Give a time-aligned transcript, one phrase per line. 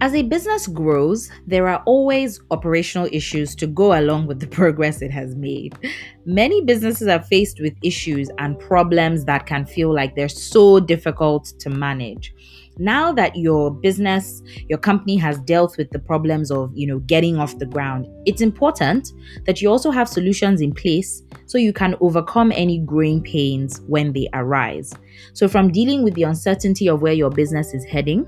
[0.00, 5.02] As a business grows, there are always operational issues to go along with the progress
[5.02, 5.76] it has made.
[6.24, 11.46] Many businesses are faced with issues and problems that can feel like they're so difficult
[11.58, 12.32] to manage.
[12.78, 17.36] Now that your business, your company has dealt with the problems of, you know, getting
[17.36, 19.12] off the ground, it's important
[19.46, 24.12] that you also have solutions in place so you can overcome any growing pains when
[24.12, 24.92] they arise.
[25.32, 28.24] So from dealing with the uncertainty of where your business is heading,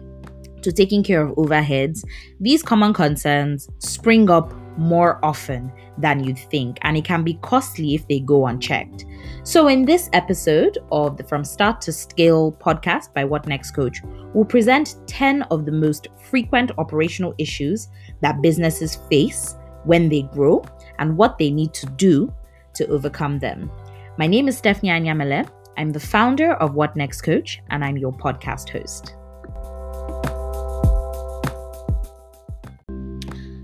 [0.63, 2.05] to taking care of overheads,
[2.41, 7.95] these common concerns spring up more often than you'd think, and it can be costly
[7.95, 9.05] if they go unchecked.
[9.43, 14.01] So, in this episode of the From Start to Scale podcast by What Next Coach,
[14.35, 17.89] we'll present 10 of the most frequent operational issues
[18.23, 20.65] that businesses face when they grow
[20.99, 22.33] and what they need to do
[22.75, 23.71] to overcome them.
[24.19, 25.49] My name is Stephanie Anyamele.
[25.77, 29.17] I'm the founder of What Next Coach, and I'm your podcast host.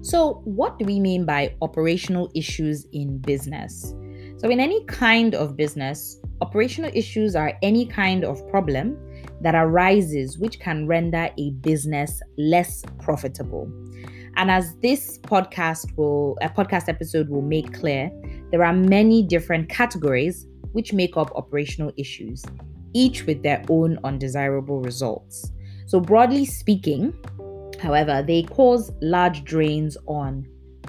[0.07, 3.93] So, what do we mean by operational issues in business?
[4.37, 8.97] So, in any kind of business, operational issues are any kind of problem
[9.41, 13.69] that arises which can render a business less profitable.
[14.37, 18.09] And as this podcast will a podcast episode will make clear,
[18.53, 22.45] there are many different categories which make up operational issues,
[22.95, 25.51] each with their own undesirable results.
[25.87, 27.13] So broadly speaking,
[27.81, 30.47] However, they cause large drains on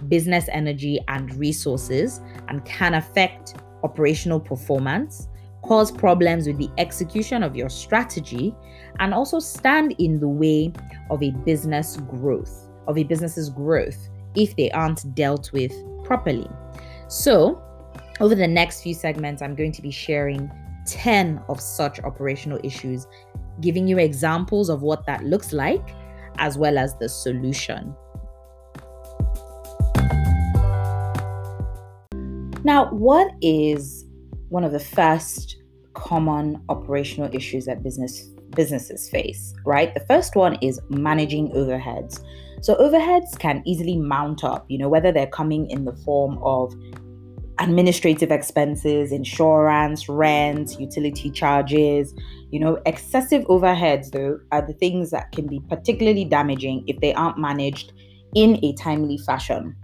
[0.08, 5.28] business energy and resources and can affect operational performance,
[5.64, 8.56] cause problems with the execution of your strategy,
[9.00, 10.72] and also stand in the way
[11.10, 16.50] of a business growth, of a business's growth if they aren't dealt with properly.
[17.08, 17.62] So,
[18.20, 20.52] over the next few segments, I'm going to be sharing
[20.86, 23.08] 10 of such operational issues,
[23.62, 25.90] giving you examples of what that looks like
[26.38, 27.96] as well as the solution.
[32.64, 34.06] Now, what is
[34.50, 35.58] one of the first
[35.94, 39.94] common operational issues that business businesses face, right?
[39.94, 42.24] The first one is managing overheads.
[42.62, 46.74] So overheads can easily mount up, you know, whether they're coming in the form of
[47.60, 52.14] administrative expenses, insurance, rent, utility charges.
[52.52, 57.14] You know, excessive overheads, though, are the things that can be particularly damaging if they
[57.14, 57.94] aren't managed
[58.36, 59.76] in a timely fashion.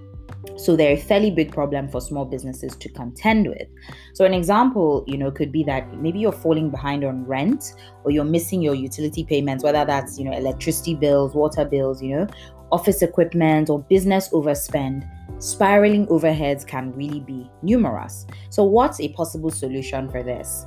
[0.58, 3.68] So they're a fairly big problem for small businesses to contend with.
[4.14, 7.74] So an example, you know, could be that maybe you're falling behind on rent
[8.04, 12.16] or you're missing your utility payments, whether that's, you know, electricity bills, water bills, you
[12.16, 12.28] know,
[12.74, 15.08] office equipment or business overspend
[15.40, 18.26] spiraling overheads can really be numerous.
[18.50, 20.66] So, what's a possible solution for this?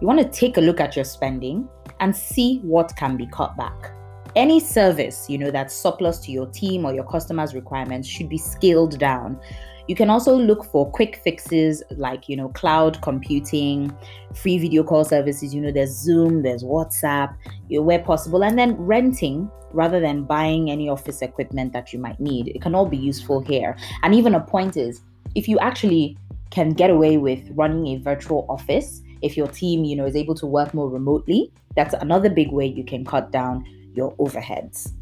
[0.00, 1.68] You want to take a look at your spending
[2.00, 3.92] and see what can be cut back.
[4.36, 8.38] Any service, you know, that's surplus to your team or your customers' requirements should be
[8.38, 9.40] scaled down.
[9.90, 13.92] You can also look for quick fixes like, you know, cloud computing,
[14.36, 15.52] free video call services.
[15.52, 17.34] You know, there's Zoom, there's WhatsApp,
[17.68, 21.98] you know, where possible, and then renting rather than buying any office equipment that you
[21.98, 22.52] might need.
[22.54, 23.76] It can all be useful here.
[24.04, 25.00] And even a point is
[25.34, 26.16] if you actually
[26.50, 30.36] can get away with running a virtual office, if your team, you know, is able
[30.36, 33.64] to work more remotely, that's another big way you can cut down
[33.96, 34.92] your overheads.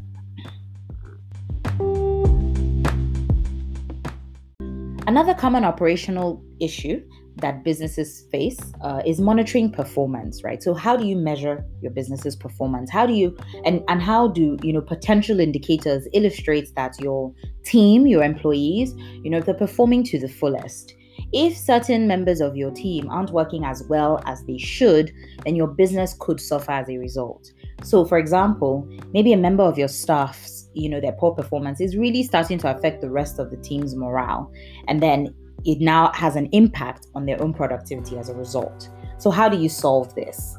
[5.09, 7.01] Another common operational issue
[7.37, 10.61] that businesses face uh, is monitoring performance right?
[10.61, 12.91] So how do you measure your business's performance?
[12.91, 17.33] How do you and and how do you know potential indicators illustrates that your
[17.65, 18.93] team your employees
[19.23, 20.93] you know they're performing to the fullest
[21.33, 25.11] if certain members of your team aren't working as well as they should
[25.45, 27.51] then your business could suffer as a result
[27.83, 31.97] so for example maybe a member of your staff's you know their poor performance is
[31.97, 34.51] really starting to affect the rest of the team's morale
[34.87, 35.33] and then
[35.65, 38.89] it now has an impact on their own productivity as a result.
[39.17, 40.57] So, how do you solve this?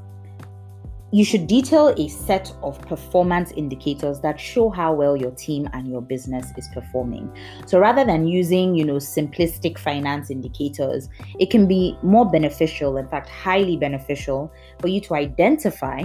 [1.12, 5.88] You should detail a set of performance indicators that show how well your team and
[5.88, 7.36] your business is performing.
[7.66, 11.08] So rather than using, you know, simplistic finance indicators,
[11.40, 16.04] it can be more beneficial, in fact, highly beneficial for you to identify,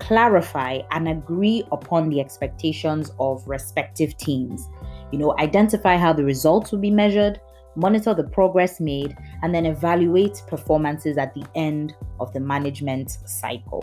[0.00, 4.68] clarify, and agree upon the expectations of respective teams.
[5.12, 7.40] You know, identify how the results will be measured,
[7.74, 13.82] monitor the progress made, and then evaluate performances at the end of the management cycle.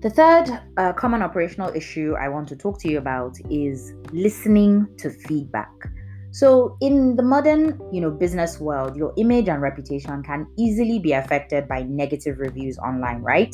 [0.00, 4.86] The third uh, common operational issue I want to talk to you about is listening
[4.98, 5.72] to feedback.
[6.30, 11.14] So, in the modern, you know, business world, your image and reputation can easily be
[11.14, 13.52] affected by negative reviews online, right?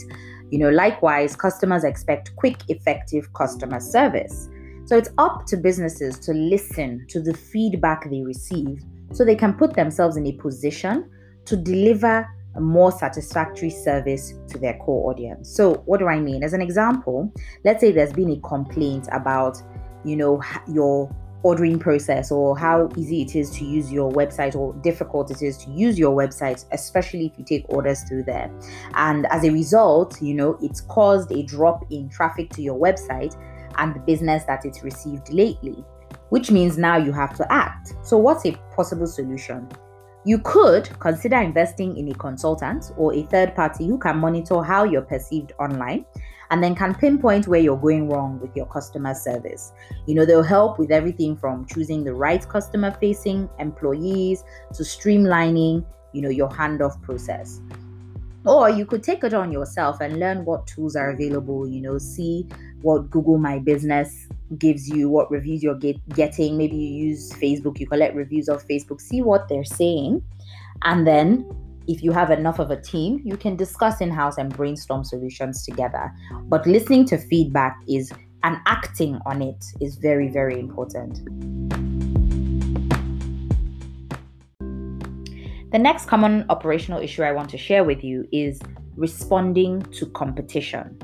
[0.50, 4.50] You know, likewise, customers expect quick, effective customer service.
[4.84, 8.82] So, it's up to businesses to listen to the feedback they receive
[9.12, 11.08] so they can put themselves in a position
[11.46, 15.54] to deliver a more satisfactory service to their core audience.
[15.54, 16.42] So, what do I mean?
[16.42, 17.32] As an example,
[17.64, 19.60] let's say there's been a complaint about,
[20.04, 21.14] you know, your
[21.44, 25.58] ordering process or how easy it is to use your website or difficult it is
[25.58, 28.50] to use your website, especially if you take orders through there.
[28.94, 33.36] And as a result, you know, it's caused a drop in traffic to your website
[33.76, 35.84] and the business that it's received lately,
[36.30, 37.94] which means now you have to act.
[38.02, 39.68] So, what's a possible solution?
[40.26, 44.84] You could consider investing in a consultant or a third party who can monitor how
[44.84, 46.06] you're perceived online
[46.50, 49.72] and then can pinpoint where you're going wrong with your customer service.
[50.06, 55.84] You know, they'll help with everything from choosing the right customer facing employees to streamlining,
[56.14, 57.60] you know, your handoff process.
[58.46, 61.98] Or you could take it on yourself and learn what tools are available, you know,
[61.98, 62.46] see
[62.80, 66.56] what Google My Business gives you, what reviews you're get, getting.
[66.56, 70.22] Maybe you use Facebook, you collect reviews of Facebook, see what they're saying.
[70.82, 71.46] And then
[71.86, 75.64] if you have enough of a team, you can discuss in house and brainstorm solutions
[75.64, 76.12] together.
[76.44, 78.12] But listening to feedback is
[78.42, 81.24] and acting on it is very, very important.
[85.72, 88.60] The next common operational issue I want to share with you is
[88.96, 90.96] responding to competition.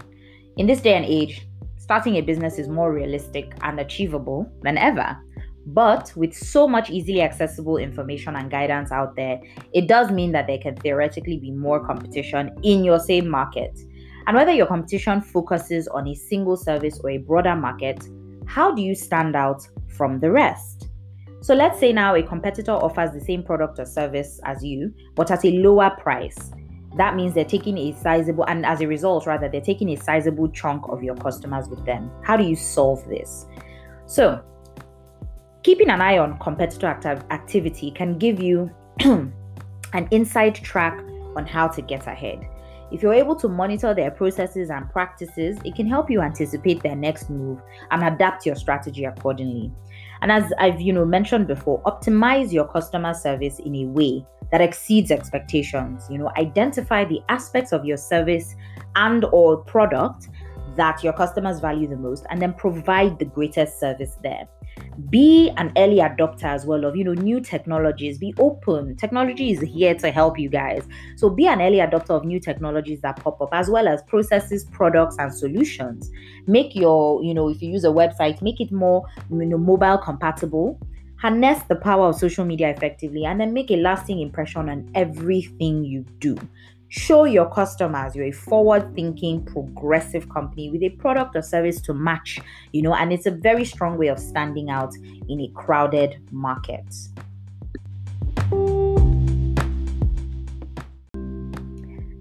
[0.58, 1.46] In this day and age,
[1.90, 5.18] starting a business is more realistic and achievable than ever.
[5.66, 9.40] But with so much easily accessible information and guidance out there,
[9.72, 13.76] it does mean that there can theoretically be more competition in your same market.
[14.28, 18.08] And whether your competition focuses on a single service or a broader market,
[18.46, 20.90] how do you stand out from the rest?
[21.40, 25.32] So let's say now a competitor offers the same product or service as you, but
[25.32, 26.52] at a lower price.
[26.96, 30.48] That means they're taking a sizable, and as a result, rather, they're taking a sizable
[30.48, 32.10] chunk of your customers with them.
[32.22, 33.46] How do you solve this?
[34.06, 34.42] So,
[35.62, 36.88] Keeping an eye on competitor
[37.30, 38.70] activity can give you
[39.00, 40.98] an inside track
[41.36, 42.40] on how to get ahead.
[42.90, 46.96] If you're able to monitor their processes and practices, it can help you anticipate their
[46.96, 47.60] next move
[47.90, 49.70] and adapt your strategy accordingly.
[50.22, 54.60] And as I've you know mentioned before, optimize your customer service in a way that
[54.60, 56.06] exceeds expectations.
[56.10, 58.54] You know, identify the aspects of your service
[58.96, 60.28] and or product
[60.76, 64.48] that your customers value the most and then provide the greatest service there.
[65.10, 68.18] Be an early adopter as well of you know new technologies.
[68.18, 68.96] Be open.
[68.96, 70.86] Technology is here to help you guys.
[71.16, 74.64] So be an early adopter of new technologies that pop up as well as processes
[74.64, 76.10] products and solutions.
[76.46, 79.98] Make your you know if you use a website make it more you know mobile
[79.98, 80.80] compatible
[81.20, 85.84] harness the power of social media effectively and then make a lasting impression on everything
[85.84, 86.36] you do
[86.92, 91.94] Show your customers you're a forward thinking, progressive company with a product or service to
[91.94, 92.40] match,
[92.72, 94.92] you know, and it's a very strong way of standing out
[95.28, 96.84] in a crowded market.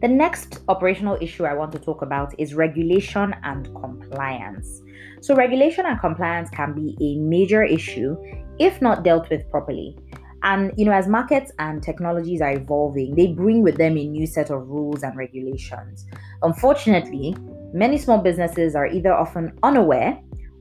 [0.01, 4.81] The next operational issue I want to talk about is regulation and compliance.
[5.19, 8.15] So, regulation and compliance can be a major issue
[8.59, 9.97] if not dealt with properly.
[10.43, 14.25] And you know, as markets and technologies are evolving, they bring with them a new
[14.25, 16.05] set of rules and regulations.
[16.43, 17.35] Unfortunately,
[17.73, 20.17] many small businesses are either often unaware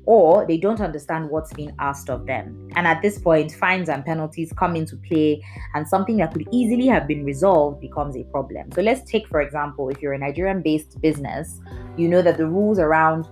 [0.08, 2.70] or they don't understand what's being asked of them.
[2.76, 6.86] And at this point, fines and penalties come into play, and something that could easily
[6.86, 8.72] have been resolved becomes a problem.
[8.72, 11.60] So, let's take, for example, if you're a Nigerian based business,
[11.98, 13.28] you know that the rules around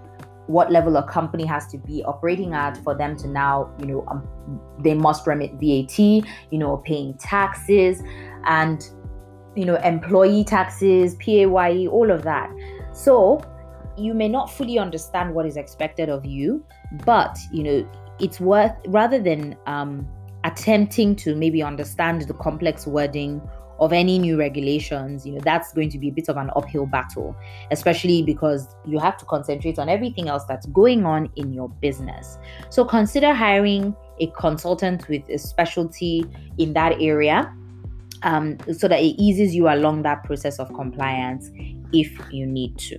[0.49, 4.05] what level a company has to be operating at for them to now, you know,
[4.09, 4.29] um,
[4.85, 8.03] they must remit VAT, you know, paying taxes
[8.45, 8.91] and,
[9.57, 12.51] you know, employee taxes, PAYE, all of that.
[12.93, 13.41] So
[13.99, 16.65] you may not fully understand what is expected of you,
[17.05, 20.07] but, you know, it's worth rather than um,
[20.45, 23.41] attempting to maybe understand the complex wording
[23.79, 26.87] of any new regulations, you know, that's going to be a bit of an uphill
[26.87, 27.37] battle,
[27.71, 32.39] especially because you have to concentrate on everything else that's going on in your business.
[32.71, 36.25] So consider hiring a consultant with a specialty
[36.57, 37.55] in that area
[38.23, 41.51] um, so that it eases you along that process of compliance
[41.93, 42.99] if you need to.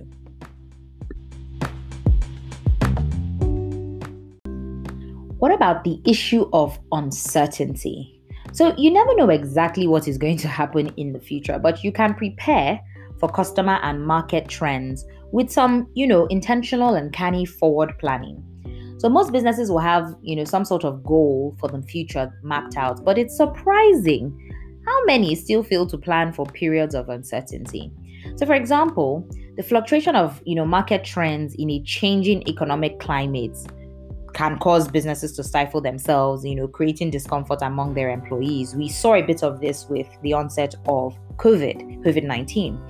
[5.38, 8.20] What about the issue of uncertainty?
[8.50, 11.92] So you never know exactly what is going to happen in the future, but you
[11.92, 12.80] can prepare
[13.20, 18.42] for customer and market trends with some, you know, intentional and canny forward planning.
[18.98, 22.76] So most businesses will have, you know, some sort of goal for the future mapped
[22.76, 24.36] out, but it's surprising
[24.84, 27.92] how many still fail to plan for periods of uncertainty.
[28.34, 29.24] So for example,
[29.56, 33.56] the fluctuation of, you know, market trends in a changing economic climate
[34.38, 38.72] can cause businesses to stifle themselves, you know, creating discomfort among their employees.
[38.72, 42.80] We saw a bit of this with the onset of COVID, COVID 19.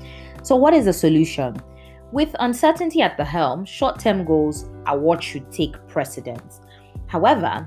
[0.42, 1.56] So, what is the solution?
[2.12, 6.60] With uncertainty at the helm, short term goals are what should take precedence.
[7.06, 7.66] However,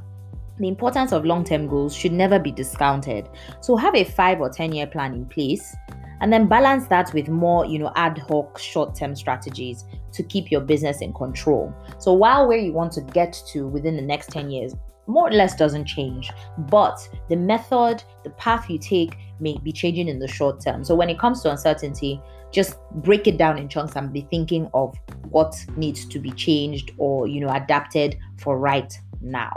[0.60, 3.30] the importance of long term goals should never be discounted.
[3.62, 5.76] So, have a five or 10 year plan in place
[6.20, 10.52] and then balance that with more, you know, ad hoc short term strategies to keep
[10.52, 11.74] your business in control.
[12.00, 14.74] So, while where you want to get to within the next 10 years
[15.08, 16.32] more or less doesn't change,
[16.70, 20.84] but the method, the path you take may be changing in the short term.
[20.84, 24.70] So, when it comes to uncertainty, just break it down in chunks and be thinking
[24.74, 24.96] of
[25.30, 29.52] what needs to be changed or you know adapted for right now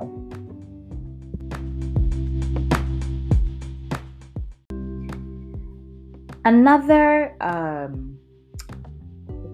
[6.44, 8.13] another um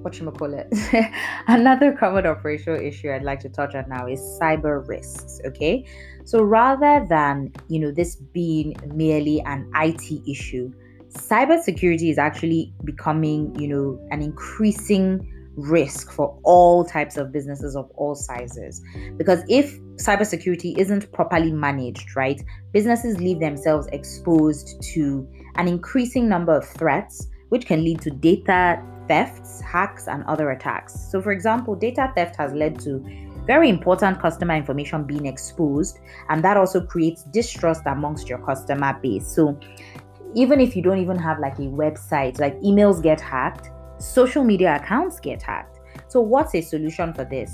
[0.02, 1.12] what I call it?
[1.46, 5.40] Another common operational issue I'd like to touch on now is cyber risks.
[5.46, 5.86] Okay,
[6.24, 10.72] so rather than you know this being merely an IT issue,
[11.12, 15.26] cybersecurity is actually becoming, you know, an increasing
[15.56, 18.82] risk for all types of businesses of all sizes.
[19.16, 22.40] Because if cybersecurity isn't properly managed, right,
[22.72, 28.82] businesses leave themselves exposed to an increasing number of threats, which can lead to data
[29.10, 30.94] thefts, hacks, and other attacks.
[31.10, 33.04] So, for example, data theft has led to
[33.44, 35.98] very important customer information being exposed,
[36.28, 39.26] and that also creates distrust amongst your customer base.
[39.26, 39.58] So,
[40.36, 44.76] even if you don't even have like a website, like emails get hacked, social media
[44.76, 45.80] accounts get hacked.
[46.06, 47.52] So, what's a solution for this?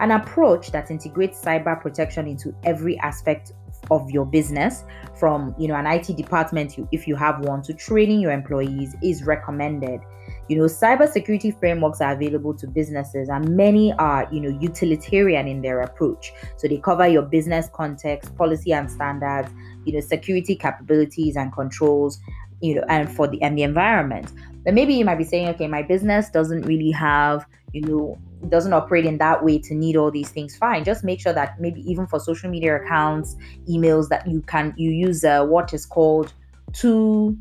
[0.00, 3.52] An approach that integrates cyber protection into every aspect
[3.92, 8.20] of your business from you know an IT department if you have one to training
[8.20, 10.00] your employees is recommended
[10.48, 15.62] you know cybersecurity frameworks are available to businesses and many are you know utilitarian in
[15.62, 16.32] their approach.
[16.56, 19.50] So they cover your business context policy and standards
[19.84, 22.18] you know security capabilities and controls
[22.60, 24.32] you know and for the and the environment.
[24.64, 28.72] But maybe you might be saying okay my business doesn't really have you know doesn't
[28.72, 30.56] operate in that way to need all these things.
[30.56, 33.36] Fine just make sure that maybe even for social media accounts
[33.68, 36.32] emails that you can you use uh, what is called
[36.72, 37.36] two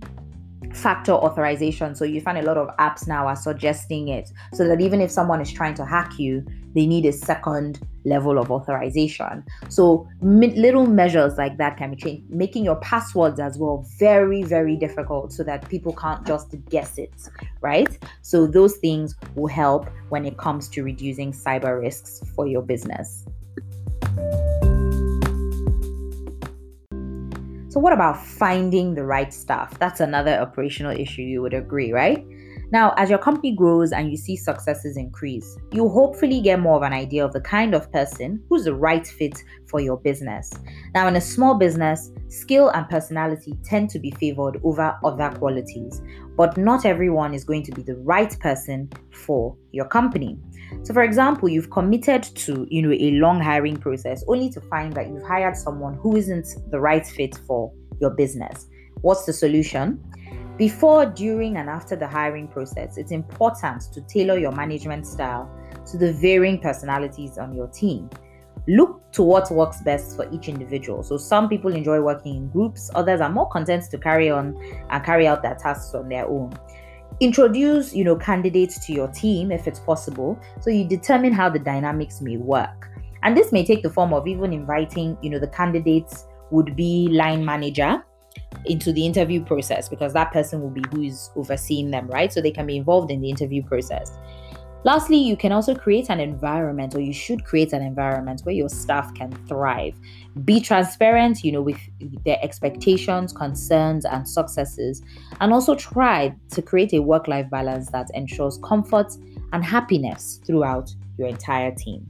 [0.74, 1.96] factor authorization.
[1.96, 5.12] So you find a lot of apps now are suggesting it so that even if
[5.12, 9.44] someone is trying to hack you, they need a second level of authorization.
[9.70, 14.76] So little measures like that can be changed, making your passwords as well very, very
[14.76, 17.14] difficult so that people can't just guess it,
[17.62, 17.98] right?
[18.22, 23.26] So those things will help when it comes to reducing cyber risks for your business.
[27.78, 29.78] So, what about finding the right staff?
[29.78, 32.26] That's another operational issue, you would agree, right?
[32.72, 36.84] Now, as your company grows and you see successes increase, you hopefully get more of
[36.84, 40.52] an idea of the kind of person who's the right fit for your business.
[40.94, 46.02] Now, in a small business, skill and personality tend to be favored over other qualities,
[46.36, 50.38] but not everyone is going to be the right person for your company.
[50.84, 54.92] So for example, you've committed to, you know, a long hiring process only to find
[54.94, 57.72] that you've hired someone who isn't the right fit for
[58.02, 58.68] your business.
[59.02, 60.04] What's the solution?
[60.58, 65.48] Before, during, and after the hiring process, it's important to tailor your management style
[65.92, 68.10] to the varying personalities on your team.
[68.68, 71.04] Look to what works best for each individual.
[71.04, 74.58] So, some people enjoy working in groups, others are more content to carry on
[74.90, 76.54] and carry out their tasks on their own
[77.20, 81.58] introduce you know candidates to your team if it's possible so you determine how the
[81.58, 82.90] dynamics may work
[83.24, 87.08] and this may take the form of even inviting you know the candidates would be
[87.12, 88.04] line manager
[88.70, 92.42] into the interview process because that person will be who is overseeing them right so
[92.42, 94.12] they can be involved in the interview process
[94.84, 98.70] Lastly, you can also create an environment, or you should create an environment where your
[98.70, 100.00] staff can thrive.
[100.46, 101.78] Be transparent, you know, with
[102.24, 105.02] their expectations, concerns, and successes,
[105.42, 109.12] and also try to create a work life balance that ensures comfort
[109.52, 112.06] and happiness throughout your entire team.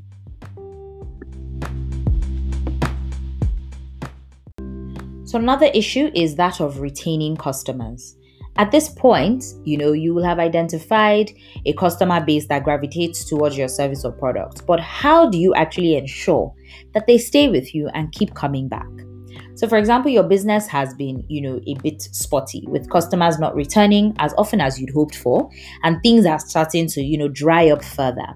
[5.27, 8.15] So, another issue is that of retaining customers.
[8.55, 11.33] At this point, you know, you will have identified
[11.65, 14.65] a customer base that gravitates towards your service or product.
[14.65, 16.55] But how do you actually ensure
[16.93, 18.87] that they stay with you and keep coming back?
[19.55, 23.53] So, for example, your business has been, you know, a bit spotty with customers not
[23.53, 25.49] returning as often as you'd hoped for,
[25.83, 28.33] and things are starting to, you know, dry up further.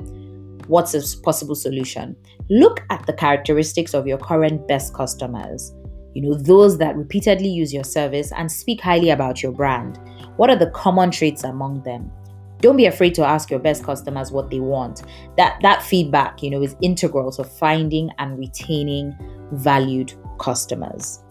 [0.68, 2.18] what's a possible solution?
[2.50, 5.74] Look at the characteristics of your current best customers.
[6.14, 10.00] You know, those that repeatedly use your service and speak highly about your brand.
[10.36, 12.12] What are the common traits among them?
[12.60, 15.04] Don't be afraid to ask your best customers what they want.
[15.38, 19.16] That that feedback, you know, is integral to finding and retaining
[19.52, 21.24] valued customers.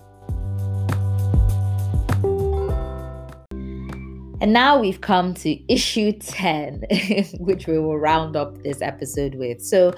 [4.40, 6.84] And now we've come to issue 10,
[7.40, 9.62] which we will round up this episode with.
[9.62, 9.92] So,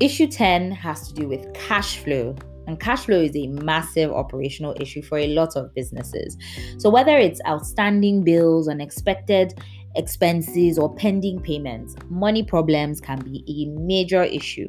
[0.00, 2.34] issue 10 has to do with cash flow.
[2.68, 6.36] And cash flow is a massive operational issue for a lot of businesses.
[6.76, 9.58] So, whether it's outstanding bills, unexpected
[9.96, 14.68] expenses, or pending payments, money problems can be a major issue.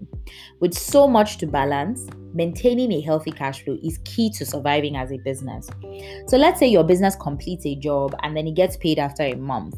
[0.62, 5.12] With so much to balance, maintaining a healthy cash flow is key to surviving as
[5.12, 5.70] a business.
[6.28, 9.36] So, let's say your business completes a job and then it gets paid after a
[9.36, 9.76] month.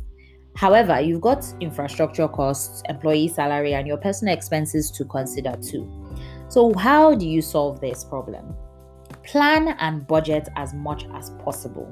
[0.56, 6.01] However, you've got infrastructure costs, employee salary, and your personal expenses to consider too.
[6.52, 8.54] So, how do you solve this problem?
[9.24, 11.92] plan and budget as much as possible.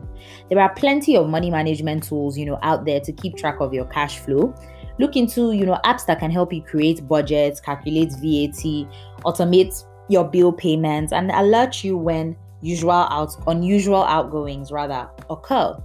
[0.49, 3.73] There are plenty of money management tools, you know, out there to keep track of
[3.73, 4.53] your cash flow.
[4.99, 8.87] Look into, you know, apps that can help you create budgets, calculate VAT,
[9.23, 15.77] automate your bill payments and alert you when usual out unusual outgoings rather occur.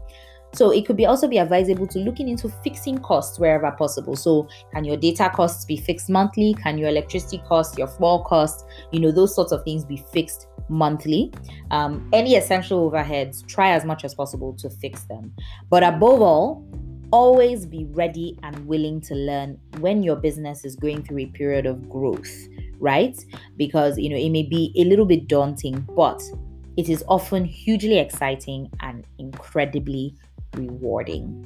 [0.55, 4.15] So it could be also be advisable to looking into fixing costs wherever possible.
[4.15, 6.55] So can your data costs be fixed monthly?
[6.55, 10.47] Can your electricity costs, your floor costs, you know, those sorts of things be fixed
[10.69, 11.33] monthly?
[11.71, 15.35] Um, any essential overheads, try as much as possible to fix them.
[15.71, 16.65] But above all,
[17.11, 21.67] always be ready and willing to learn when your business is going through a period
[21.67, 22.33] of growth,
[22.79, 23.17] right?
[23.57, 26.23] Because you know it may be a little bit daunting, but
[26.77, 30.17] it is often hugely exciting and incredibly
[30.57, 31.45] rewarding.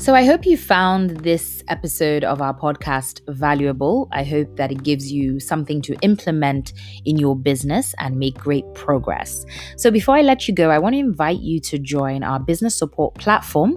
[0.00, 4.08] So, I hope you found this episode of our podcast valuable.
[4.12, 6.72] I hope that it gives you something to implement
[7.04, 9.44] in your business and make great progress.
[9.76, 12.74] So, before I let you go, I want to invite you to join our business
[12.74, 13.72] support platform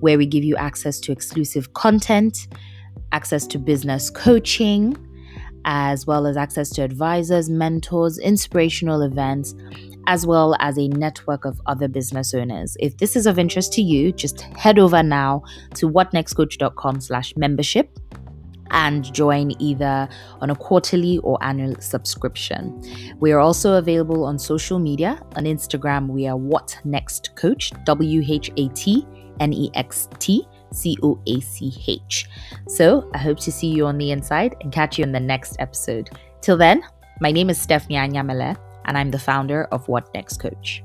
[0.00, 2.48] where we give you access to exclusive content,
[3.12, 4.96] access to business coaching,
[5.66, 9.54] as well as access to advisors, mentors, inspirational events
[10.06, 12.76] as well as a network of other business owners.
[12.80, 15.42] If this is of interest to you, just head over now
[15.74, 17.98] to whatnextcoach.com slash membership
[18.70, 20.08] and join either
[20.40, 22.82] on a quarterly or annual subscription.
[23.20, 25.20] We are also available on social media.
[25.36, 29.06] On Instagram, we are What Next Coach, W H A T
[29.40, 32.26] N E X T C O A C H.
[32.68, 35.56] So I hope to see you on the inside and catch you in the next
[35.58, 36.10] episode.
[36.40, 36.82] Till then,
[37.20, 40.82] my name is Stephanie Anyamele and I'm the founder of What Next Coach.